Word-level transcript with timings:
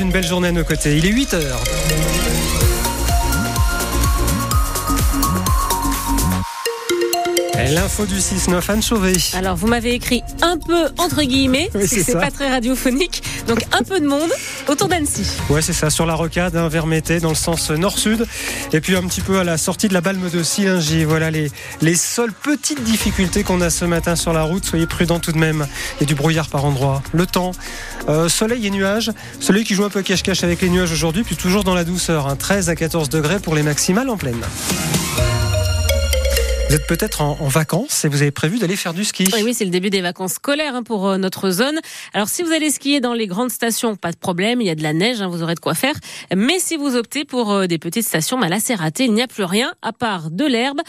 Une 0.00 0.10
belle 0.10 0.24
journée 0.24 0.48
à 0.48 0.52
nos 0.52 0.64
côtés. 0.64 0.96
Il 0.96 1.04
est 1.04 1.10
8 1.10 1.34
heures. 1.34 1.62
L'info 7.70 8.06
du 8.06 8.16
6-9, 8.16 8.70
Anne 8.70 8.82
Chauvet. 8.82 9.12
Alors, 9.34 9.56
vous 9.56 9.66
m'avez 9.66 9.94
écrit 9.94 10.22
un 10.42 10.58
peu 10.58 10.86
entre 10.98 11.22
guillemets, 11.22 11.70
Oui, 11.74 11.86
c'est 11.86 12.12
pas 12.12 12.30
très 12.30 12.50
radiophonique, 12.50 13.22
donc 13.46 13.60
un 13.72 13.82
peu 13.82 14.00
de 14.00 14.06
monde 14.06 14.30
autour 14.68 14.88
d'Annecy. 14.88 15.24
Ouais, 15.48 15.62
c'est 15.62 15.72
ça, 15.72 15.88
sur 15.90 16.04
la 16.06 16.14
rocade, 16.14 16.56
hein, 16.56 16.68
vers 16.68 16.86
Mété, 16.86 17.20
dans 17.20 17.28
le 17.28 17.34
sens 17.34 17.70
nord-sud. 17.70 18.26
Et 18.72 18.80
puis 18.80 18.96
un 18.96 19.02
petit 19.02 19.20
peu 19.20 19.38
à 19.38 19.44
la 19.44 19.58
sortie 19.58 19.88
de 19.88 19.94
la 19.94 20.00
balme 20.00 20.28
de 20.28 20.42
Silingy. 20.42 21.04
Voilà 21.04 21.30
les, 21.30 21.50
les 21.80 21.94
seules 21.94 22.32
petites 22.32 22.82
difficultés 22.82 23.42
qu'on 23.44 23.60
a 23.60 23.70
ce 23.70 23.84
matin 23.84 24.16
sur 24.16 24.32
la 24.32 24.42
route. 24.42 24.64
Soyez 24.64 24.86
prudents 24.86 25.20
tout 25.20 25.32
de 25.32 25.38
même. 25.38 25.66
Il 25.96 26.02
y 26.02 26.04
a 26.04 26.06
du 26.06 26.14
brouillard 26.14 26.48
par 26.48 26.64
endroits. 26.64 27.02
Le 27.12 27.26
temps, 27.26 27.52
euh, 28.08 28.28
soleil 28.28 28.66
et 28.66 28.70
nuages. 28.70 29.10
Soleil 29.40 29.64
qui 29.64 29.74
joue 29.74 29.84
un 29.84 29.90
peu 29.90 30.02
cache-cache 30.02 30.42
avec 30.42 30.60
les 30.62 30.68
nuages 30.68 30.92
aujourd'hui, 30.92 31.22
puis 31.22 31.36
toujours 31.36 31.64
dans 31.64 31.74
la 31.74 31.84
douceur. 31.84 32.26
hein, 32.26 32.36
13 32.36 32.68
à 32.70 32.74
14 32.74 33.08
degrés 33.08 33.38
pour 33.38 33.54
les 33.54 33.62
maximales 33.62 34.10
en 34.10 34.16
pleine. 34.16 34.40
Vous 36.72 36.78
êtes 36.78 36.86
peut-être 36.86 37.20
en, 37.20 37.34
vacances 37.48 38.06
et 38.06 38.08
vous 38.08 38.22
avez 38.22 38.30
prévu 38.30 38.58
d'aller 38.58 38.76
faire 38.76 38.94
du 38.94 39.04
ski. 39.04 39.28
Oui, 39.34 39.42
oui, 39.44 39.52
c'est 39.52 39.66
le 39.66 39.70
début 39.70 39.90
des 39.90 40.00
vacances 40.00 40.32
scolaires 40.32 40.74
hein, 40.74 40.82
pour 40.82 41.06
euh, 41.06 41.18
notre 41.18 41.50
zone. 41.50 41.78
Alors, 42.14 42.30
si 42.30 42.42
vous 42.42 42.50
allez 42.50 42.70
skier 42.70 42.98
dans 42.98 43.12
les 43.12 43.26
grandes 43.26 43.50
stations, 43.50 43.94
pas 43.94 44.10
de 44.10 44.16
problème, 44.16 44.62
il 44.62 44.66
y 44.66 44.70
a 44.70 44.74
de 44.74 44.82
la 44.82 44.94
neige, 44.94 45.20
hein, 45.20 45.28
vous 45.28 45.42
aurez 45.42 45.54
de 45.54 45.60
quoi 45.60 45.74
faire. 45.74 45.94
Mais 46.34 46.58
si 46.60 46.78
vous 46.78 46.96
optez 46.96 47.26
pour 47.26 47.52
euh, 47.52 47.66
des 47.66 47.76
petites 47.76 48.06
stations, 48.06 48.38
bah 48.38 48.48
là, 48.48 48.56
c'est 48.58 48.74
raté, 48.74 49.04
il 49.04 49.12
n'y 49.12 49.20
a 49.20 49.26
plus 49.26 49.44
rien 49.44 49.74
à 49.82 49.92
part 49.92 50.30
de 50.30 50.46
l'herbe. 50.46 50.80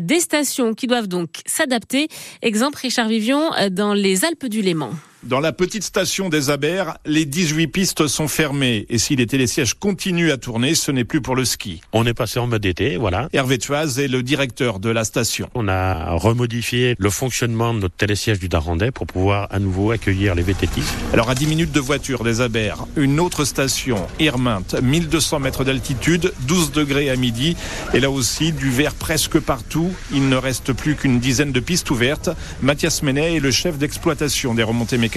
Des 0.00 0.20
stations 0.20 0.74
qui 0.74 0.86
doivent 0.86 1.08
donc 1.08 1.30
s'adapter. 1.44 2.06
Exemple, 2.42 2.78
Richard 2.80 3.08
Vivion, 3.08 3.52
euh, 3.54 3.68
dans 3.68 3.94
les 3.94 4.24
Alpes 4.24 4.46
du 4.46 4.62
Léman. 4.62 4.92
Dans 5.24 5.38
la 5.38 5.52
petite 5.52 5.84
station 5.84 6.28
des 6.28 6.50
Abers, 6.50 6.98
les 7.06 7.24
18 7.26 7.68
pistes 7.68 8.08
sont 8.08 8.26
fermées 8.26 8.86
et 8.88 8.98
si 8.98 9.14
les 9.14 9.28
télésièges 9.28 9.74
continuent 9.74 10.32
à 10.32 10.36
tourner, 10.36 10.74
ce 10.74 10.90
n'est 10.90 11.04
plus 11.04 11.22
pour 11.22 11.36
le 11.36 11.44
ski. 11.44 11.80
On 11.92 12.04
est 12.06 12.12
passé 12.12 12.40
en 12.40 12.48
mode 12.48 12.66
été, 12.66 12.96
voilà. 12.96 13.28
Hervé 13.32 13.58
Tuaz 13.58 14.00
est 14.00 14.08
le 14.08 14.24
directeur 14.24 14.80
de 14.80 14.90
la 14.90 15.04
station. 15.04 15.48
On 15.54 15.68
a 15.68 16.10
remodifié 16.14 16.96
le 16.98 17.08
fonctionnement 17.08 17.72
de 17.72 17.78
notre 17.78 17.94
télésiège 17.94 18.40
du 18.40 18.48
Darandais 18.48 18.90
pour 18.90 19.06
pouvoir 19.06 19.46
à 19.52 19.60
nouveau 19.60 19.92
accueillir 19.92 20.34
les 20.34 20.42
vététistes. 20.42 20.92
Alors 21.12 21.30
à 21.30 21.36
10 21.36 21.46
minutes 21.46 21.72
de 21.72 21.80
voiture 21.80 22.24
des 22.24 22.40
Abers, 22.40 22.84
une 22.96 23.20
autre 23.20 23.44
station, 23.44 24.04
Irminte, 24.18 24.74
1200 24.82 25.38
mètres 25.38 25.62
d'altitude, 25.62 26.32
12 26.48 26.72
degrés 26.72 27.10
à 27.10 27.14
midi 27.14 27.56
et 27.94 28.00
là 28.00 28.10
aussi 28.10 28.50
du 28.50 28.70
vert 28.70 28.94
presque 28.94 29.38
partout. 29.38 29.92
Il 30.12 30.28
ne 30.28 30.36
reste 30.36 30.72
plus 30.72 30.96
qu'une 30.96 31.20
dizaine 31.20 31.52
de 31.52 31.60
pistes 31.60 31.92
ouvertes. 31.92 32.30
Mathias 32.60 33.04
Menet 33.04 33.36
est 33.36 33.40
le 33.40 33.52
chef 33.52 33.78
d'exploitation 33.78 34.54
des 34.54 34.64
remontées 34.64 34.98
mécaniques. 34.98 35.11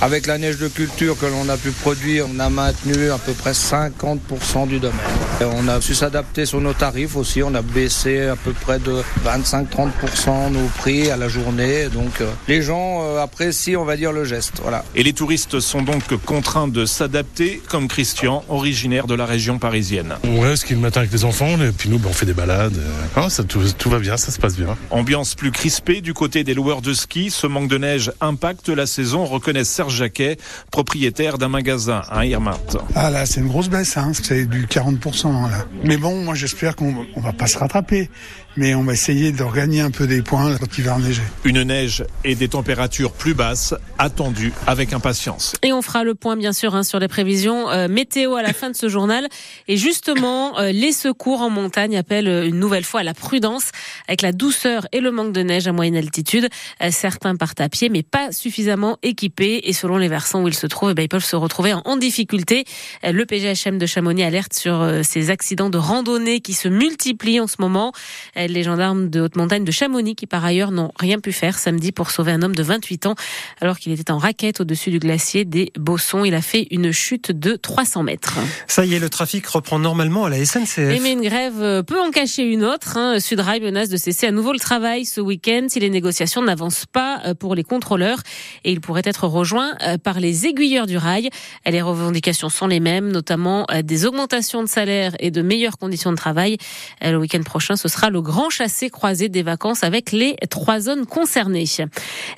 Avec 0.00 0.26
la 0.26 0.38
neige 0.38 0.58
de 0.58 0.68
culture 0.68 1.18
que 1.18 1.26
l'on 1.26 1.48
a 1.48 1.56
pu 1.56 1.70
produire, 1.70 2.26
on 2.34 2.38
a 2.38 2.48
maintenu 2.50 3.10
à 3.10 3.18
peu 3.18 3.32
près 3.32 3.52
50% 3.52 4.68
du 4.68 4.78
domaine. 4.78 4.98
Et 5.40 5.44
on 5.44 5.66
a 5.68 5.80
su 5.80 5.94
s'adapter 5.94 6.44
sur 6.46 6.60
nos 6.60 6.72
tarifs 6.74 7.16
aussi. 7.16 7.42
On 7.42 7.54
a 7.54 7.62
baissé 7.62 8.26
à 8.26 8.36
peu 8.36 8.52
près 8.52 8.78
de 8.78 9.02
25-30% 9.24 10.50
nos 10.52 10.66
prix 10.78 11.10
à 11.10 11.16
la 11.16 11.28
journée. 11.28 11.88
Donc 11.88 12.20
euh, 12.20 12.30
les 12.48 12.62
gens 12.62 13.00
euh, 13.02 13.22
apprécient, 13.22 13.80
on 13.80 13.84
va 13.84 13.96
dire, 13.96 14.12
le 14.12 14.24
geste. 14.24 14.54
Voilà. 14.62 14.84
Et 14.94 15.02
les 15.02 15.12
touristes 15.12 15.60
sont 15.60 15.82
donc 15.82 16.14
contraints 16.24 16.68
de 16.68 16.84
s'adapter, 16.86 17.60
comme 17.68 17.88
Christian, 17.88 18.44
originaire 18.48 19.06
de 19.06 19.14
la 19.14 19.26
région 19.26 19.58
parisienne. 19.58 20.14
Ouais, 20.24 20.56
ski 20.56 20.74
le 20.74 20.80
matin 20.80 21.00
avec 21.00 21.12
les 21.12 21.24
enfants, 21.24 21.60
et 21.60 21.72
puis 21.72 21.88
nous, 21.88 21.98
ben, 21.98 22.08
on 22.10 22.12
fait 22.12 22.26
des 22.26 22.32
balades. 22.34 22.76
euh. 22.76 22.90
Ah, 23.16 23.30
ça, 23.30 23.44
tout, 23.44 23.62
tout 23.78 23.90
va 23.90 23.98
bien, 23.98 24.16
ça 24.16 24.30
se 24.32 24.38
passe 24.38 24.56
bien. 24.56 24.76
Ambiance 24.90 25.34
plus 25.34 25.50
crispée 25.52 26.00
du 26.00 26.14
côté 26.14 26.44
des 26.44 26.54
loueurs 26.54 26.82
de 26.82 26.92
ski. 26.94 27.30
Ce 27.30 27.46
manque 27.46 27.68
de 27.68 27.78
neige 27.78 28.12
impacte 28.20 28.68
la 28.68 28.86
saison, 28.86 29.21
reconnaît 29.26 29.64
Serge 29.64 29.96
Jacquet, 29.96 30.36
propriétaire 30.70 31.38
d'un 31.38 31.48
magasin 31.48 32.02
à 32.10 32.26
Irminte. 32.26 32.76
Ah 32.94 33.10
là, 33.10 33.26
c'est 33.26 33.40
une 33.40 33.48
grosse 33.48 33.68
baisse, 33.68 33.96
hein. 33.96 34.12
c'est 34.14 34.46
du 34.46 34.66
40% 34.66 35.50
là. 35.50 35.64
Mais 35.84 35.96
bon, 35.96 36.24
moi 36.24 36.34
j'espère 36.34 36.76
qu'on 36.76 37.06
on 37.14 37.20
va 37.20 37.32
pas 37.32 37.46
se 37.46 37.58
rattraper, 37.58 38.10
mais 38.56 38.74
on 38.74 38.82
va 38.82 38.92
essayer 38.92 39.32
de 39.32 39.42
regagner 39.42 39.80
un 39.80 39.90
peu 39.90 40.06
des 40.06 40.22
points 40.22 40.56
quand 40.56 40.78
il 40.78 40.84
va 40.84 40.98
neiger. 40.98 41.22
Une 41.44 41.62
neige 41.62 42.04
et 42.24 42.34
des 42.34 42.48
températures 42.48 43.12
plus 43.12 43.34
basses 43.34 43.74
attendues 43.98 44.52
avec 44.66 44.92
impatience. 44.92 45.54
Et 45.62 45.72
on 45.72 45.82
fera 45.82 46.04
le 46.04 46.14
point, 46.14 46.36
bien 46.36 46.52
sûr, 46.52 46.74
hein, 46.74 46.82
sur 46.82 46.98
les 46.98 47.08
prévisions 47.08 47.70
euh, 47.70 47.88
météo 47.88 48.34
à 48.34 48.42
la 48.42 48.52
fin 48.52 48.70
de 48.70 48.76
ce 48.76 48.88
journal. 48.88 49.26
Et 49.68 49.76
justement, 49.76 50.58
euh, 50.58 50.72
les 50.72 50.92
secours 50.92 51.40
en 51.40 51.50
montagne 51.50 51.96
appellent 51.96 52.28
euh, 52.28 52.46
une 52.46 52.58
nouvelle 52.58 52.84
fois 52.84 53.00
à 53.00 53.04
la 53.04 53.14
prudence. 53.14 53.70
Avec 54.08 54.22
la 54.22 54.32
douceur 54.32 54.86
et 54.92 55.00
le 55.00 55.10
manque 55.10 55.32
de 55.32 55.42
neige 55.42 55.66
à 55.66 55.72
moyenne 55.72 55.96
altitude, 55.96 56.48
euh, 56.82 56.88
certains 56.90 57.36
partent 57.36 57.60
à 57.60 57.68
pied, 57.68 57.88
mais 57.88 58.02
pas 58.02 58.32
suffisamment 58.32 58.98
équipés. 59.12 59.60
Et 59.64 59.72
selon 59.72 59.98
les 59.98 60.08
versants 60.08 60.42
où 60.42 60.48
ils 60.48 60.54
se 60.54 60.66
trouvent, 60.66 60.90
eh 60.90 60.94
ben, 60.94 61.02
ils 61.02 61.08
peuvent 61.08 61.24
se 61.24 61.36
retrouver 61.36 61.72
en, 61.72 61.96
difficulté. 61.96 62.64
Euh, 63.04 63.12
Le 63.12 63.26
PGHM 63.26 63.78
de 63.78 63.86
Chamonix 63.86 64.24
alerte 64.24 64.54
sur 64.54 64.80
euh, 64.80 65.02
ces 65.04 65.30
accidents 65.30 65.70
de 65.70 65.78
randonnée 65.78 66.40
qui 66.40 66.54
se 66.54 66.68
multiplient 66.68 67.40
en 67.40 67.46
ce 67.46 67.56
moment. 67.60 67.92
Euh, 68.36 68.46
Les 68.46 68.62
gendarmes 68.62 69.08
de 69.08 69.20
haute 69.20 69.36
montagne 69.36 69.64
de 69.64 69.70
Chamonix, 69.70 70.16
qui 70.16 70.26
par 70.26 70.44
ailleurs 70.44 70.70
n'ont 70.72 70.90
rien 70.98 71.18
pu 71.20 71.32
faire 71.32 71.58
samedi 71.58 71.92
pour 71.92 72.10
sauver 72.10 72.32
un 72.32 72.42
homme 72.42 72.54
de 72.54 72.62
28 72.62 73.06
ans, 73.06 73.14
alors 73.60 73.78
qu'il 73.78 73.92
était 73.92 74.10
en 74.10 74.18
raquette 74.18 74.60
au-dessus 74.60 74.90
du 74.90 74.98
glacier 74.98 75.44
des 75.44 75.70
Bossons. 75.78 76.24
Il 76.24 76.34
a 76.34 76.42
fait 76.42 76.66
une 76.70 76.90
chute 76.92 77.30
de 77.30 77.54
300 77.54 78.02
mètres. 78.02 78.38
Ça 78.66 78.84
y 78.84 78.94
est, 78.94 78.98
le 78.98 79.10
trafic 79.10 79.46
reprend 79.46 79.78
normalement 79.78 80.24
à 80.24 80.30
la 80.30 80.44
SNCF. 80.44 80.78
Et 80.78 81.00
mais 81.00 81.12
une 81.12 81.22
grève 81.22 81.84
peut 81.84 82.00
en 82.00 82.10
cacher 82.10 82.42
une 82.42 82.64
autre. 82.64 82.96
Hein. 82.96 83.20
Sudrail 83.20 83.60
menace 83.60 83.90
de 83.90 83.96
cesser 83.96 84.26
à 84.26 84.30
nouveau 84.30 84.52
le 84.52 84.58
travail 84.58 85.04
ce 85.04 85.20
week-end 85.20 85.66
si 85.68 85.78
les 85.78 85.90
négociations 85.90 86.42
n'avancent 86.42 86.86
pas 86.86 87.34
pour 87.38 87.54
les 87.54 87.64
contrôleurs. 87.64 88.22
Et 88.64 88.72
il 88.72 88.80
pourrait 88.80 89.01
être 89.04 89.26
rejoint 89.26 89.72
euh, 89.82 89.98
par 89.98 90.20
les 90.20 90.46
aiguilleurs 90.46 90.86
du 90.86 90.96
rail. 90.96 91.30
Les 91.66 91.82
revendications 91.82 92.48
sont 92.48 92.66
les 92.66 92.80
mêmes, 92.80 93.10
notamment 93.10 93.66
euh, 93.70 93.82
des 93.82 94.06
augmentations 94.06 94.62
de 94.62 94.68
salaire 94.68 95.12
et 95.20 95.30
de 95.30 95.42
meilleures 95.42 95.78
conditions 95.78 96.10
de 96.10 96.16
travail. 96.16 96.58
Euh, 97.04 97.12
Le 97.12 97.18
week-end 97.18 97.42
prochain, 97.42 97.76
ce 97.76 97.88
sera 97.88 98.10
le 98.10 98.20
grand 98.22 98.50
chassé 98.50 98.90
croisé 98.90 99.28
des 99.28 99.42
vacances 99.42 99.84
avec 99.84 100.12
les 100.12 100.36
trois 100.50 100.80
zones 100.80 101.06
concernées. 101.06 101.64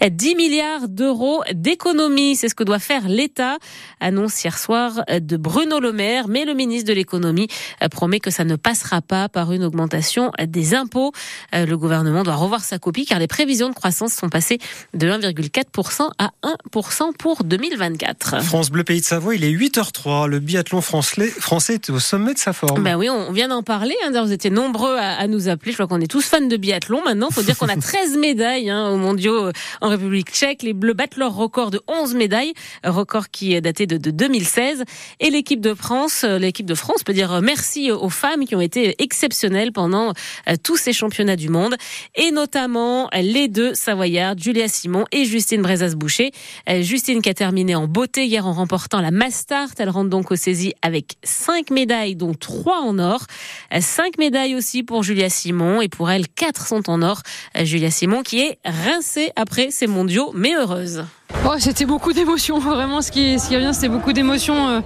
Euh, 0.02 0.08
10 0.10 0.34
milliards 0.34 0.88
d'euros 0.88 1.42
d'économies, 1.52 2.36
c'est 2.36 2.48
ce 2.48 2.54
que 2.54 2.64
doit 2.64 2.78
faire 2.78 3.08
l'État. 3.08 3.56
Annonce 4.00 4.42
hier 4.42 4.58
soir 4.58 5.04
de 5.08 5.36
Bruno 5.36 5.81
Le 5.81 5.92
Maire, 5.92 6.28
mais 6.28 6.44
le 6.44 6.54
ministre 6.54 6.88
de 6.88 6.94
l'économie 6.94 7.48
promet 7.91 8.20
que 8.20 8.31
ça 8.31 8.44
ne 8.44 8.56
passera 8.56 9.00
pas 9.00 9.28
par 9.28 9.52
une 9.52 9.64
augmentation 9.64 10.31
des 10.46 10.75
impôts. 10.75 11.12
Le 11.52 11.75
gouvernement 11.76 12.22
doit 12.22 12.34
revoir 12.34 12.62
sa 12.62 12.78
copie 12.78 13.06
car 13.06 13.19
les 13.19 13.26
prévisions 13.26 13.69
de 13.69 13.75
croissance 13.75 14.12
sont 14.12 14.28
passées 14.28 14.58
de 14.92 15.08
1,4% 15.08 16.10
à 16.19 16.31
1% 16.42 16.53
pour 16.70 17.44
2024. 17.44 18.42
France 18.42 18.70
Bleu 18.70 18.84
Pays 18.84 19.00
de 19.00 19.04
Savoie, 19.04 19.34
il 19.34 19.44
est 19.44 19.50
8h03. 19.53 20.26
Le 20.26 20.38
biathlon 20.38 20.81
français 20.81 21.28
français 21.28 21.75
est 21.75 21.91
au 21.91 21.98
sommet 21.98 22.34
de 22.34 22.38
sa 22.38 22.53
forme. 22.53 22.82
Ben 22.82 22.97
oui, 22.97 23.09
on 23.09 23.32
vient 23.32 23.48
d'en 23.48 23.62
parler. 23.62 23.94
Hein. 24.04 24.22
Vous 24.25 24.32
étiez 24.32 24.50
nombreux 24.50 24.97
à, 24.97 25.12
à 25.16 25.26
nous 25.26 25.48
appeler. 25.48 25.72
Je 25.72 25.76
crois 25.76 25.87
qu'on 25.87 26.00
est 26.00 26.10
tous 26.10 26.25
fans 26.25 26.41
de 26.41 26.56
biathlon 26.56 27.03
maintenant. 27.04 27.31
faut 27.31 27.43
dire 27.43 27.56
qu'on 27.59 27.69
a 27.69 27.76
13 27.81 28.16
médailles 28.19 28.70
hein, 28.70 28.91
aux 28.91 28.97
mondiaux 28.97 29.47
euh, 29.47 29.53
en 29.81 29.88
République 29.88 30.31
tchèque. 30.31 30.62
Les 30.62 30.72
Bleus 30.72 30.94
battent 30.94 31.16
leur 31.16 31.34
record 31.34 31.70
de 31.70 31.81
11 31.88 32.14
médailles, 32.14 32.53
record 32.84 33.31
qui 33.31 33.54
est 33.54 33.60
daté 33.60 33.87
de, 33.87 33.97
de 33.97 34.10
2016. 34.10 34.84
Et 35.20 35.31
l'équipe 35.31 35.60
de 35.60 35.75
France, 35.75 36.25
euh, 36.25 36.38
l'équipe 36.38 36.66
de 36.66 36.75
France 36.75 37.03
peut 37.04 37.12
dire 37.12 37.32
euh, 37.32 37.41
merci 37.43 37.91
aux 37.91 38.10
femmes 38.10 38.44
qui 38.44 38.54
ont 38.54 38.60
été 38.60 39.03
exceptionnelles 39.03 39.72
pendant 39.72 40.12
tous 40.62 40.76
ces 40.76 40.93
championnats 40.93 41.37
du 41.37 41.48
monde. 41.48 41.76
Et 42.14 42.31
notamment 42.31 43.09
les 43.12 43.48
deux 43.48 43.75
Savoyardes, 43.75 44.41
Julia 44.41 44.69
Simon 44.69 45.04
et 45.12 45.25
Justine 45.25 45.62
Brezas-Boucher. 45.62 46.32
Euh, 46.69 46.82
Justine 46.82 47.22
qui 47.22 47.28
a 47.28 47.34
terminé 47.34 47.75
en 47.75 47.87
beauté 47.87 48.27
hier 48.27 48.47
en 48.47 48.53
remportant 48.53 49.00
la 49.00 49.10
Mastart. 49.10 49.71
Elle 49.78 49.91
rentre 49.91 50.10
donc 50.10 50.31
au 50.31 50.37
saisie 50.37 50.75
avec 50.82 51.16
cinq 51.22 51.71
médailles, 51.71 52.16
dont 52.16 52.34
trois 52.34 52.81
en 52.81 52.99
or. 52.99 53.27
Euh, 53.72 53.78
Cinq 53.81 54.19
médailles 54.19 54.55
aussi 54.55 54.82
pour 54.82 55.03
Julia 55.03 55.28
Simon 55.28 55.81
et 55.81 55.88
pour 55.88 56.10
elle, 56.10 56.27
quatre 56.28 56.66
sont 56.66 56.91
en 56.91 57.03
or. 57.03 57.22
Euh, 57.56 57.65
Julia 57.65 57.91
Simon 57.91 58.22
qui 58.22 58.41
est 58.41 58.59
rincée 58.65 59.31
après 59.37 59.71
ces 59.71 59.87
mondiaux, 59.87 60.32
mais 60.34 60.55
heureuse. 60.55 61.05
Oh, 61.47 61.56
c'était 61.59 61.84
beaucoup 61.84 62.15
d'émotions, 62.15 62.59
vraiment 62.60 63.03
ce 63.03 63.10
qui, 63.12 63.38
ce 63.38 63.49
qui 63.49 63.75
c'était 63.75 63.88
beaucoup 63.91 64.15
d'émotions. 64.15 64.69
Euh, 64.69 64.81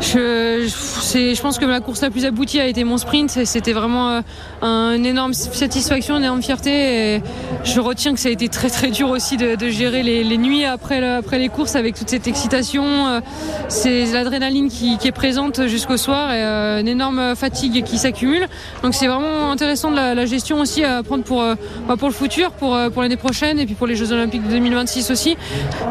Je, 0.00 1.40
pense 1.40 1.58
que 1.58 1.64
la 1.64 1.80
course 1.80 2.02
la 2.02 2.10
plus 2.10 2.26
aboutie 2.26 2.60
a 2.60 2.66
été 2.66 2.84
mon 2.84 2.98
sprint, 2.98 3.30
c'était 3.44 3.72
vraiment 3.72 4.10
euh, 4.10 4.20
un- 4.60 4.92
une 4.96 5.06
énorme 5.06 5.32
satisfaction, 5.32 6.18
une 6.18 6.24
énorme 6.24 6.42
fierté. 6.42 7.22
Je 7.64 7.80
retiens 7.80 8.12
que 8.12 8.20
ça 8.20 8.28
a 8.28 8.32
été 8.32 8.48
très 8.48 8.68
très 8.68 8.90
dur 8.90 9.08
aussi 9.08 9.38
de, 9.38 9.56
gérer 9.70 10.02
les, 10.02 10.36
nuits 10.36 10.66
après, 10.66 11.00
le- 11.00 11.14
après 11.16 11.38
les 11.38 11.48
courses 11.48 11.74
avec 11.74 11.96
toute 11.96 12.10
cette 12.10 12.26
excitation. 12.26 12.84
Euh, 12.84 13.20
C'est 13.68 14.04
l'adrénaline 14.12 14.68
qui, 14.68 14.98
est 15.02 15.12
présente 15.12 15.66
jusqu'au 15.68 15.96
soir 15.96 16.32
et 16.32 16.42
une 16.80 16.88
énorme 16.88 17.34
fatigue 17.34 17.82
qui 17.82 17.96
s'accumule. 17.96 18.46
Donc 18.82 18.94
c'est 18.94 19.06
vraiment 19.06 19.50
intéressant 19.50 19.90
de 19.90 19.96
la, 19.96 20.26
gestion 20.26 20.60
aussi 20.60 20.84
à 20.84 21.02
prendre 21.02 21.24
pour, 21.24 21.42
bah, 21.88 21.96
le 22.00 22.10
futur, 22.10 22.50
pour 22.52 22.74
l'année 22.74 23.16
prochaine 23.16 23.58
et 23.58 23.64
puis 23.66 23.74
pour 23.74 23.86
les 23.86 23.96
Jeux 23.96 24.12
Olympiques 24.12 24.44
de 24.44 24.50
2026 24.50 25.10
aussi. 25.10 25.36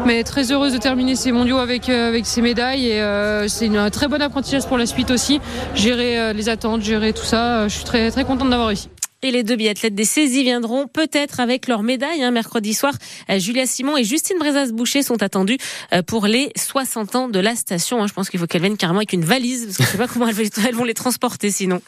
Mais 0.06 0.22
très 0.22 0.52
heureuse 0.52 0.72
de 0.74 0.78
terminer 0.78 1.16
ces 1.16 1.32
mondiaux 1.32 1.58
avec, 1.58 1.88
euh, 1.88 2.08
avec 2.08 2.26
ces 2.26 2.42
médailles 2.42 2.88
et 2.88 3.00
euh, 3.00 3.48
c'est 3.48 3.66
une- 3.66 3.76
un 3.78 3.88
très 3.90 4.06
bon 4.06 4.20
apprentissage 4.20 4.66
pour 4.66 4.76
la 4.76 4.84
suite 4.86 5.10
aussi. 5.10 5.40
Gérer 5.74 6.18
euh, 6.18 6.32
les 6.34 6.48
attentes, 6.50 6.82
gérer 6.82 7.12
tout 7.14 7.24
ça, 7.24 7.68
je 7.68 7.74
suis 7.74 7.84
très, 7.84 8.10
très 8.10 8.24
contente 8.24 8.50
d'avoir 8.50 8.68
réussi. 8.68 8.88
Et 9.24 9.30
les 9.30 9.42
deux 9.42 9.56
biathlètes 9.56 9.94
des 9.94 10.04
saisies 10.04 10.42
viendront 10.42 10.86
peut-être 10.86 11.40
avec 11.40 11.66
leur 11.66 11.82
médaille. 11.82 12.22
Hein, 12.22 12.30
mercredi 12.30 12.74
soir, 12.74 12.92
euh, 13.30 13.38
Julia 13.38 13.64
Simon 13.64 13.96
et 13.96 14.04
Justine 14.04 14.36
Brezas-Boucher 14.38 15.02
sont 15.02 15.22
attendus 15.22 15.56
euh, 15.94 16.02
pour 16.02 16.26
les 16.26 16.52
60 16.58 17.16
ans 17.16 17.28
de 17.30 17.38
la 17.38 17.56
station. 17.56 18.02
Hein. 18.02 18.06
Je 18.06 18.12
pense 18.12 18.28
qu'il 18.28 18.38
faut 18.38 18.46
qu'elles 18.46 18.60
viennent 18.60 18.76
carrément 18.76 18.98
avec 18.98 19.14
une 19.14 19.24
valise, 19.24 19.64
parce 19.64 19.76
que 19.78 19.84
je 19.84 19.88
sais 19.88 19.96
pas 19.96 20.08
comment 20.12 20.28
elles, 20.28 20.74
vont 20.74 20.84
les 20.84 20.92
transporter 20.92 21.50
sinon. 21.50 21.80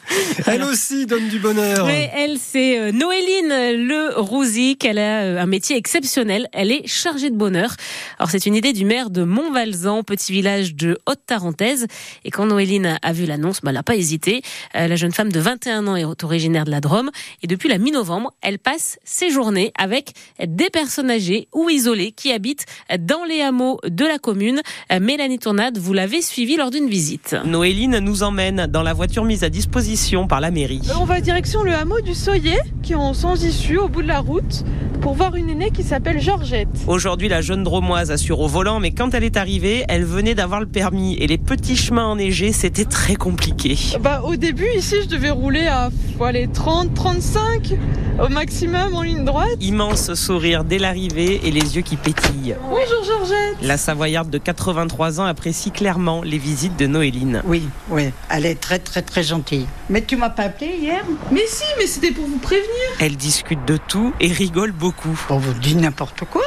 Elle 0.47 0.63
aussi 0.63 1.05
donne 1.05 1.27
du 1.27 1.37
bonheur. 1.37 1.85
Oui, 1.85 2.07
elle, 2.15 2.39
c'est 2.39 2.79
euh, 2.79 2.91
Noéline 2.91 3.85
Le 3.85 4.19
Rouzic. 4.19 4.83
Elle 4.83 4.97
a 4.97 5.39
un 5.39 5.45
métier 5.45 5.77
exceptionnel. 5.77 6.47
Elle 6.53 6.71
est 6.71 6.87
chargée 6.87 7.29
de 7.29 7.35
bonheur. 7.35 7.75
Alors, 8.17 8.31
c'est 8.31 8.47
une 8.47 8.55
idée 8.55 8.73
du 8.73 8.83
maire 8.83 9.11
de 9.11 9.21
Montvalzan, 9.21 10.01
petit 10.01 10.31
village 10.31 10.73
de 10.73 10.97
Haute-Tarentaise. 11.05 11.85
Et 12.25 12.31
quand 12.31 12.47
Noéline 12.47 12.97
a 12.99 13.13
vu 13.13 13.27
l'annonce, 13.27 13.61
bah, 13.61 13.69
elle 13.69 13.75
n'a 13.75 13.83
pas 13.83 13.95
hésité. 13.95 14.41
la 14.73 14.95
jeune 14.95 15.11
femme 15.11 15.31
de 15.31 15.39
21 15.39 15.85
ans 15.85 15.95
est 15.95 16.23
originaire 16.23 16.65
de 16.65 16.71
la 16.71 16.81
Drôme. 16.81 17.11
Et 17.41 17.47
depuis 17.47 17.69
la 17.69 17.77
mi-novembre, 17.77 18.33
elle 18.41 18.59
passe 18.59 18.99
ses 19.03 19.29
journées 19.29 19.71
avec 19.77 20.13
des 20.45 20.69
personnes 20.69 21.09
âgées 21.09 21.47
ou 21.53 21.69
isolées 21.69 22.11
qui 22.11 22.31
habitent 22.31 22.65
dans 22.99 23.23
les 23.23 23.41
hameaux 23.41 23.79
de 23.87 24.05
la 24.05 24.17
commune. 24.17 24.61
Mélanie 24.99 25.39
Tournade, 25.39 25.77
vous 25.77 25.93
l'avez 25.93 26.21
suivie 26.21 26.57
lors 26.57 26.71
d'une 26.71 26.89
visite. 26.89 27.35
Noéline 27.45 27.99
nous 27.99 28.23
emmène 28.23 28.67
dans 28.67 28.83
la 28.83 28.93
voiture 28.93 29.23
mise 29.23 29.43
à 29.43 29.49
disposition 29.49 30.27
par 30.27 30.41
la 30.41 30.51
mairie. 30.51 30.81
On 30.99 31.05
va 31.05 31.21
direction 31.21 31.63
le 31.63 31.73
hameau 31.73 32.01
du 32.01 32.13
Soyer, 32.13 32.57
qui 32.83 32.93
est 32.93 32.95
en 32.95 33.13
sans 33.13 33.43
issue 33.43 33.77
au 33.77 33.87
bout 33.87 34.01
de 34.01 34.07
la 34.07 34.19
route, 34.19 34.63
pour 35.07 35.15
voir 35.15 35.37
une 35.37 35.49
aînée 35.49 35.71
qui 35.71 35.83
s'appelle 35.83 36.19
Georgette. 36.19 36.67
Aujourd'hui, 36.85 37.29
la 37.29 37.39
jeune 37.39 37.63
dromoise 37.63 38.11
assure 38.11 38.41
au 38.41 38.49
volant, 38.49 38.81
mais 38.81 38.91
quand 38.91 39.13
elle 39.13 39.23
est 39.23 39.37
arrivée, 39.37 39.85
elle 39.87 40.03
venait 40.03 40.35
d'avoir 40.35 40.59
le 40.59 40.65
permis 40.65 41.15
et 41.15 41.27
les 41.27 41.37
petits 41.37 41.77
chemins 41.77 42.07
enneigés, 42.07 42.51
c'était 42.51 42.83
très 42.83 43.15
compliqué. 43.15 43.77
Bah, 44.01 44.21
au 44.25 44.35
début, 44.35 44.67
ici, 44.75 44.95
je 45.03 45.07
devais 45.07 45.29
rouler 45.29 45.65
à 45.65 45.91
les 46.33 46.49
30, 46.49 46.93
35 46.93 47.75
au 48.21 48.27
maximum 48.27 48.95
en 48.95 49.01
ligne 49.01 49.23
droite. 49.23 49.47
Immense 49.61 50.13
sourire 50.15 50.65
dès 50.65 50.77
l'arrivée 50.77 51.39
et 51.45 51.51
les 51.51 51.77
yeux 51.77 51.83
qui 51.83 51.95
pétillent. 51.95 52.55
Bonjour 52.63 53.03
Georgette. 53.05 53.55
La 53.61 53.77
Savoyarde 53.77 54.29
de 54.29 54.39
83 54.39 55.21
ans 55.21 55.25
apprécie 55.25 55.71
clairement 55.71 56.21
les 56.21 56.39
visites 56.39 56.77
de 56.77 56.85
Noéline. 56.85 57.43
Oui, 57.45 57.63
oui, 57.89 58.09
elle 58.29 58.45
est 58.45 58.59
très 58.59 58.79
très 58.79 59.03
très 59.03 59.23
gentille. 59.23 59.67
Mais 59.89 60.01
tu 60.01 60.17
m'as 60.17 60.31
pas 60.31 60.43
appelé 60.43 60.71
hier? 60.81 61.05
Mais 61.31 61.45
si, 61.47 61.63
mais 61.77 61.87
c'était 61.87 62.11
pour 62.11 62.25
vous 62.25 62.39
prévenir. 62.39 62.67
Elle 62.99 63.15
discute 63.15 63.63
de 63.65 63.77
tout 63.77 64.11
et 64.19 64.27
rigole 64.27 64.73
beaucoup. 64.73 64.96
On 65.29 65.37
vous 65.37 65.53
dit 65.53 65.75
n'importe 65.75 66.23
quoi. 66.25 66.43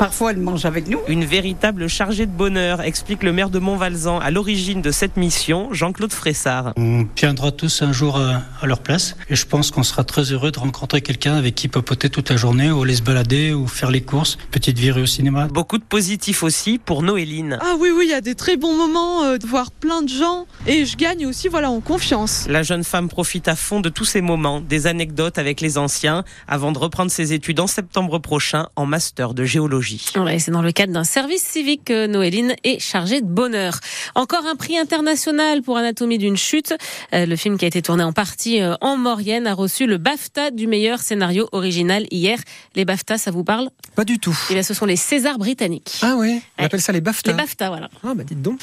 Parfois, 0.00 0.30
elle 0.30 0.38
mange 0.38 0.64
avec 0.64 0.88
nous. 0.88 0.98
Une 1.08 1.26
véritable 1.26 1.86
chargée 1.86 2.24
de 2.24 2.30
bonheur, 2.30 2.80
explique 2.80 3.22
le 3.22 3.34
maire 3.34 3.50
de 3.50 3.58
Montvalzan 3.58 4.18
à 4.18 4.30
l'origine 4.30 4.80
de 4.80 4.90
cette 4.92 5.18
mission, 5.18 5.68
Jean-Claude 5.74 6.14
Fressard. 6.14 6.72
On 6.78 7.06
viendra 7.14 7.52
tous 7.52 7.82
un 7.82 7.92
jour 7.92 8.16
à, 8.16 8.66
leur 8.66 8.78
place 8.78 9.14
et 9.28 9.36
je 9.36 9.44
pense 9.44 9.70
qu'on 9.70 9.82
sera 9.82 10.02
très 10.02 10.32
heureux 10.32 10.52
de 10.52 10.58
rencontrer 10.58 11.02
quelqu'un 11.02 11.34
avec 11.34 11.54
qui 11.54 11.68
papoter 11.68 12.08
toute 12.08 12.30
la 12.30 12.38
journée 12.38 12.70
ou 12.70 12.82
aller 12.82 12.94
se 12.94 13.02
balader 13.02 13.52
ou 13.52 13.66
faire 13.66 13.90
les 13.90 14.00
courses, 14.00 14.38
petite 14.50 14.78
virée 14.78 15.02
au 15.02 15.06
cinéma. 15.06 15.48
Beaucoup 15.48 15.76
de 15.76 15.84
positifs 15.84 16.42
aussi 16.44 16.78
pour 16.78 17.02
Noéline. 17.02 17.58
Ah 17.60 17.74
oui, 17.78 17.90
oui, 17.94 18.04
il 18.06 18.10
y 18.10 18.14
a 18.14 18.22
des 18.22 18.34
très 18.34 18.56
bons 18.56 18.74
moments 18.74 19.24
euh, 19.24 19.36
de 19.36 19.46
voir 19.46 19.70
plein 19.70 20.00
de 20.00 20.08
gens 20.08 20.46
et 20.66 20.86
je 20.86 20.96
gagne 20.96 21.26
aussi 21.26 21.48
voilà 21.48 21.70
en 21.70 21.80
confiance. 21.80 22.46
La 22.48 22.62
jeune 22.62 22.84
femme 22.84 23.10
profite 23.10 23.48
à 23.48 23.54
fond 23.54 23.80
de 23.80 23.90
tous 23.90 24.06
ces 24.06 24.22
moments, 24.22 24.62
des 24.62 24.86
anecdotes 24.86 25.36
avec 25.36 25.60
les 25.60 25.76
anciens, 25.76 26.24
avant 26.48 26.72
de 26.72 26.78
reprendre 26.78 27.10
ses 27.10 27.34
études 27.34 27.60
en 27.60 27.66
septembre 27.66 28.18
prochain 28.18 28.68
en 28.76 28.86
master 28.86 29.34
de 29.34 29.44
géologie 29.44 29.89
c'est 30.38 30.50
dans 30.50 30.62
le 30.62 30.72
cadre 30.72 30.92
d'un 30.92 31.04
service 31.04 31.42
civique 31.42 31.84
que 31.84 32.06
Noéline 32.06 32.54
est 32.64 32.78
chargée 32.80 33.20
de 33.20 33.26
bonheur. 33.26 33.78
Encore 34.14 34.46
un 34.46 34.56
prix 34.56 34.78
international 34.78 35.62
pour 35.62 35.76
Anatomie 35.76 36.18
d'une 36.18 36.36
chute. 36.36 36.74
Euh, 37.12 37.26
le 37.26 37.36
film 37.36 37.58
qui 37.58 37.64
a 37.64 37.68
été 37.68 37.82
tourné 37.82 38.02
en 38.02 38.12
partie 38.12 38.60
euh, 38.60 38.74
en 38.80 38.96
Maurienne 38.96 39.46
a 39.46 39.54
reçu 39.54 39.86
le 39.86 39.98
BAFTA 39.98 40.50
du 40.50 40.66
meilleur 40.66 41.00
scénario 41.00 41.48
original 41.52 42.06
hier. 42.10 42.38
Les 42.74 42.84
BAFTA, 42.84 43.18
ça 43.18 43.30
vous 43.30 43.44
parle? 43.44 43.70
Pas 43.94 44.04
du 44.04 44.18
tout. 44.18 44.36
Et 44.50 44.54
là, 44.54 44.62
ce 44.62 44.74
sont 44.74 44.86
les 44.86 44.96
Césars 44.96 45.38
britanniques. 45.38 45.98
Ah 46.02 46.16
oui, 46.16 46.40
on 46.58 46.64
appelle 46.64 46.80
ça 46.80 46.92
les 46.92 47.00
BAFTA. 47.00 47.30
Les 47.30 47.36
BAFTA, 47.36 47.68
voilà. 47.68 47.88
Ah 48.02 48.14
bah 48.14 48.24
dites 48.24 48.42
donc. 48.42 48.58